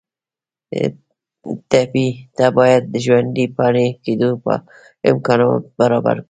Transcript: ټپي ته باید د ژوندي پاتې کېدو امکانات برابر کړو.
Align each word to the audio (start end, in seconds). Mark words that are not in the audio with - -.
ټپي 1.69 2.07
ته 2.37 2.45
باید 2.57 2.83
د 2.93 2.95
ژوندي 3.05 3.45
پاتې 3.57 3.85
کېدو 4.03 4.29
امکانات 5.11 5.63
برابر 5.79 6.13
کړو. 6.17 6.19